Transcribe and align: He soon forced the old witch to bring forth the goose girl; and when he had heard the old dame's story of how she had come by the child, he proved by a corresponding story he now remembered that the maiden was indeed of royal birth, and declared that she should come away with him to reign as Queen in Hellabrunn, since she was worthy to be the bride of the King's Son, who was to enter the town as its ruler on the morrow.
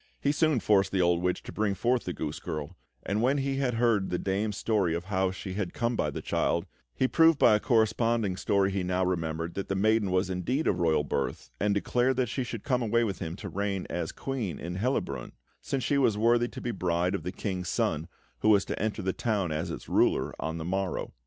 He 0.19 0.31
soon 0.31 0.59
forced 0.59 0.91
the 0.91 0.99
old 1.03 1.21
witch 1.21 1.43
to 1.43 1.51
bring 1.51 1.75
forth 1.75 2.05
the 2.05 2.11
goose 2.13 2.39
girl; 2.39 2.75
and 3.05 3.21
when 3.21 3.37
he 3.37 3.57
had 3.57 3.75
heard 3.75 4.09
the 4.09 4.15
old 4.15 4.23
dame's 4.23 4.57
story 4.57 4.95
of 4.95 5.05
how 5.13 5.29
she 5.29 5.53
had 5.53 5.75
come 5.75 5.95
by 5.95 6.09
the 6.09 6.23
child, 6.23 6.65
he 6.95 7.07
proved 7.07 7.37
by 7.37 7.53
a 7.53 7.59
corresponding 7.59 8.35
story 8.35 8.71
he 8.71 8.81
now 8.81 9.05
remembered 9.05 9.53
that 9.53 9.67
the 9.67 9.75
maiden 9.75 10.09
was 10.09 10.27
indeed 10.27 10.65
of 10.65 10.79
royal 10.79 11.03
birth, 11.03 11.51
and 11.59 11.75
declared 11.75 12.15
that 12.15 12.29
she 12.29 12.43
should 12.43 12.63
come 12.63 12.81
away 12.81 13.03
with 13.03 13.19
him 13.19 13.35
to 13.35 13.47
reign 13.47 13.85
as 13.91 14.11
Queen 14.11 14.57
in 14.57 14.73
Hellabrunn, 14.77 15.33
since 15.61 15.83
she 15.83 15.99
was 15.99 16.17
worthy 16.17 16.47
to 16.47 16.59
be 16.59 16.71
the 16.71 16.77
bride 16.77 17.13
of 17.13 17.21
the 17.21 17.31
King's 17.31 17.69
Son, 17.69 18.07
who 18.39 18.49
was 18.49 18.65
to 18.65 18.81
enter 18.81 19.03
the 19.03 19.13
town 19.13 19.51
as 19.51 19.69
its 19.69 19.87
ruler 19.87 20.33
on 20.39 20.57
the 20.57 20.65
morrow. 20.65 21.13